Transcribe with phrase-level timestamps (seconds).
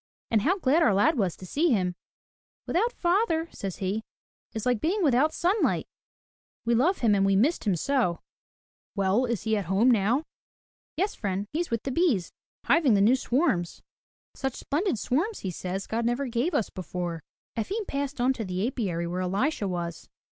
[0.31, 1.93] And how glad our lad was to see him.
[2.65, 4.01] *With out father,* says he,
[4.51, 5.85] *is like being without sunlight.'
[6.65, 8.21] We love him and we missed him so."
[8.95, 10.25] 170 FROM THE TOWER WINDOW "Well, is he at home now?''
[10.97, 12.31] "Yes, friend, he's with the bees,
[12.65, 13.83] hiving the new swarms.
[14.33, 17.21] Such splendid swarms, he says, God never gave us before."
[17.55, 20.09] Efim passed on to the apiary where Elisha was.